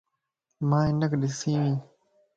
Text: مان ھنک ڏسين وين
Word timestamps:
مان 0.69 0.85
ھنک 0.99 1.11
ڏسين 1.21 1.55
وين 1.61 1.75